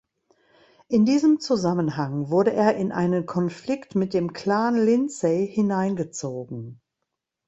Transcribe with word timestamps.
In 0.87 1.05
diesem 1.05 1.39
Zusammenhang 1.39 2.31
wurde 2.31 2.53
er 2.53 2.75
in 2.75 2.91
einen 2.91 3.27
Konflikt 3.27 3.93
mit 3.93 4.15
dem 4.15 4.33
Clan 4.33 4.75
Lindsay 4.83 5.45
hineingezogen. 5.47 6.81